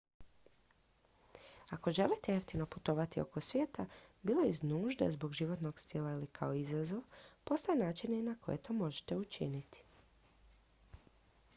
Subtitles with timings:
[1.69, 3.85] ako želite jeftino putovati oko svijeta
[4.21, 7.01] bilo iz nužde zbog životnog stila ili kao izazov
[7.43, 9.83] postoje načini na koje to možete učiniti